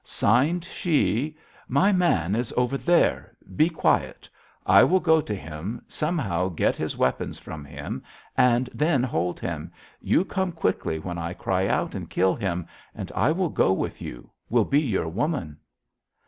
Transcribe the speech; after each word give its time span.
"Signed 0.03 0.65
she: 0.65 1.37
'My 1.67 1.91
man 1.91 2.33
is 2.33 2.51
over 2.57 2.75
there! 2.75 3.37
Be 3.55 3.69
quiet. 3.69 4.27
I 4.65 4.83
will 4.83 4.99
go 4.99 5.21
to 5.21 5.35
him, 5.35 5.83
somehow 5.87 6.49
get 6.49 6.75
his 6.75 6.97
weapons 6.97 7.37
from 7.37 7.63
him, 7.63 8.01
then 8.35 9.03
hold 9.03 9.39
him. 9.39 9.71
You 10.01 10.25
come 10.25 10.53
quickly 10.53 10.97
when 10.97 11.19
I 11.19 11.33
cry 11.35 11.67
out, 11.67 11.93
and 11.93 12.09
kill 12.09 12.33
him, 12.33 12.65
and 12.95 13.11
I 13.15 13.31
will 13.31 13.49
go 13.49 13.71
with 13.73 14.01
you; 14.01 14.31
will 14.49 14.65
be 14.65 14.81
your 14.81 15.07
woman.' 15.07 15.57